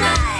night. 0.00 0.39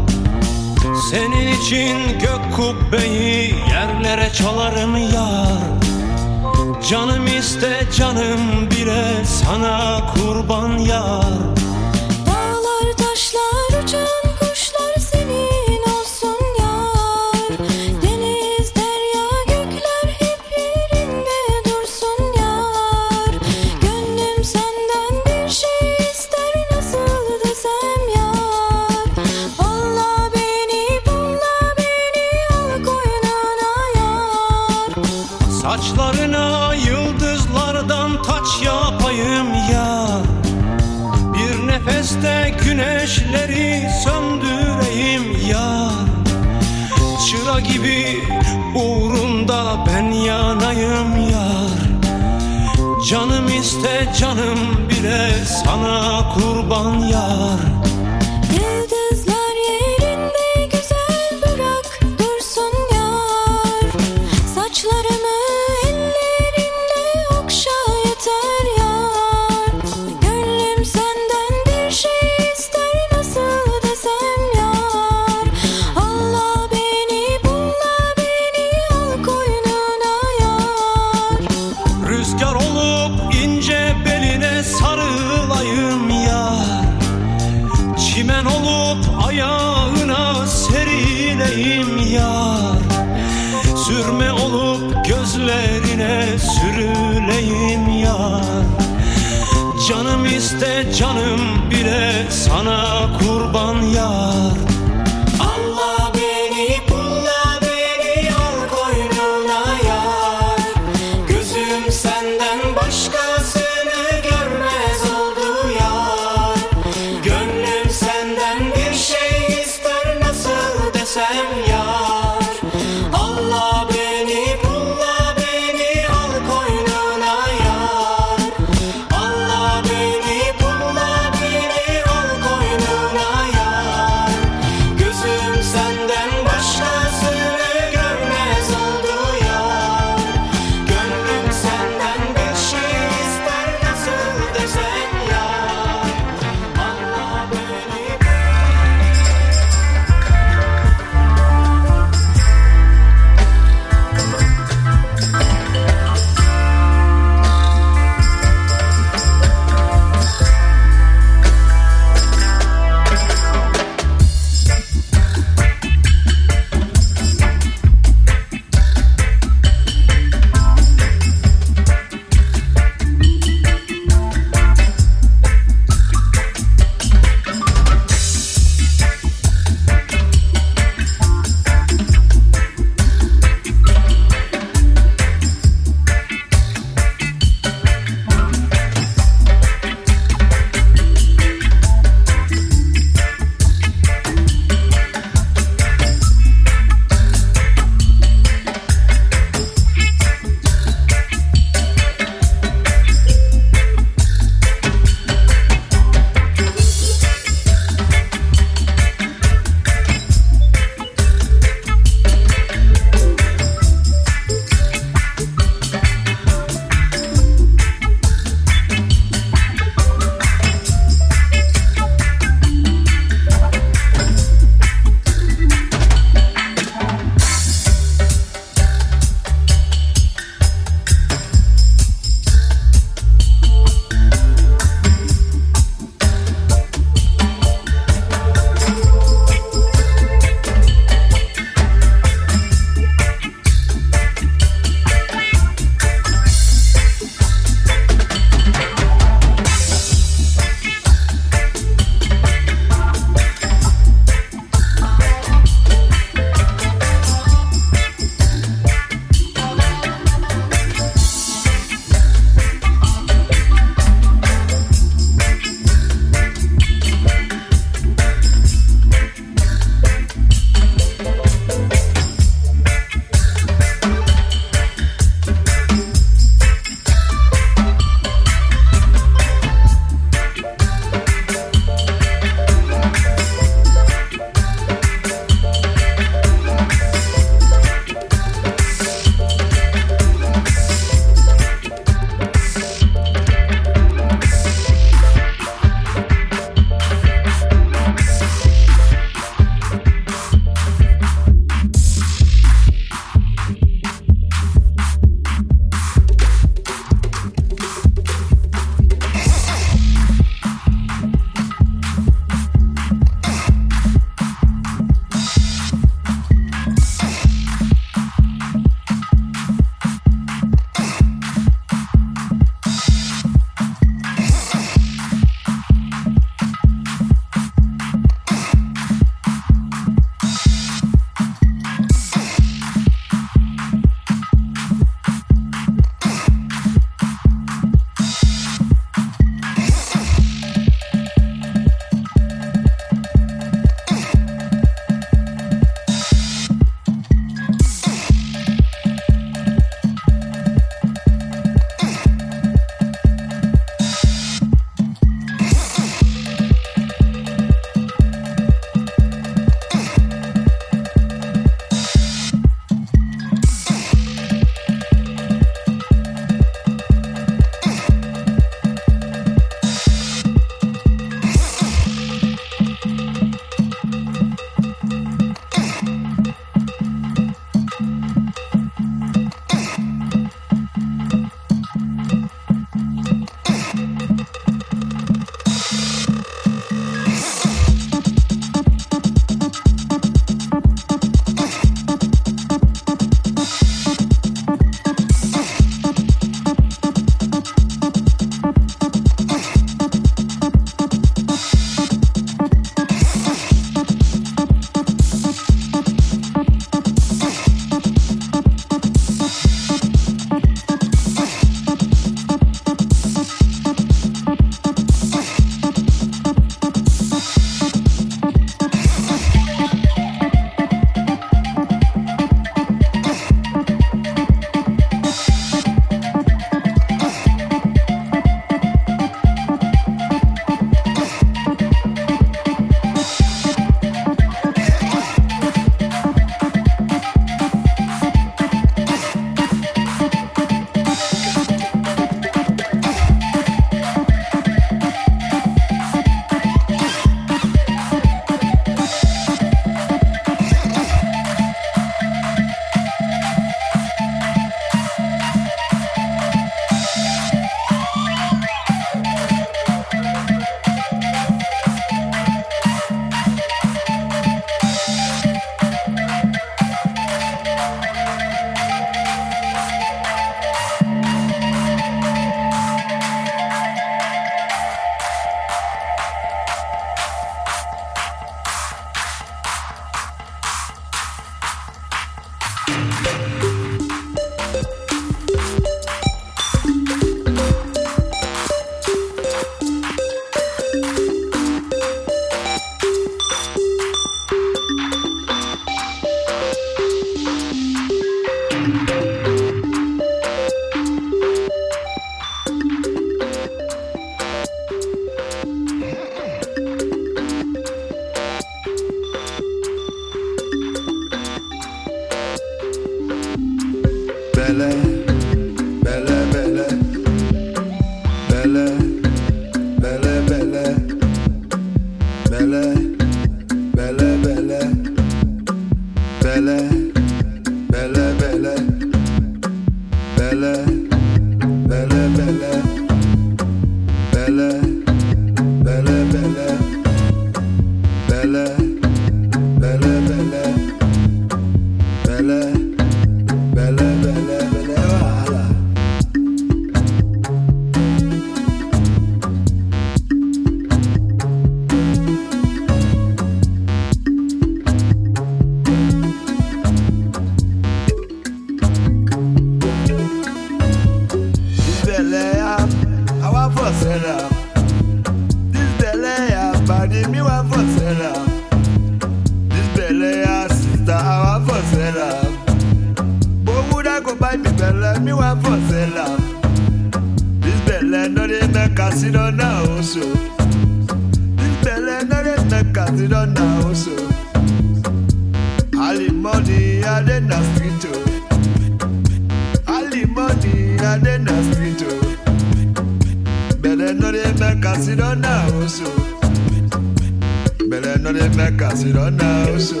Bele 597.92 598.16
no 598.20 598.32
de 598.32 598.48
make 598.56 598.80
us, 598.80 599.04
you 599.04 599.12
don't 599.12 599.36
know 599.36 599.76
so. 599.76 600.00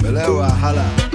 Bele 0.00 0.24
wahala. 0.28 1.07